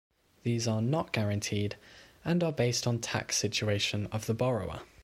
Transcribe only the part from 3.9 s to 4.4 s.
of the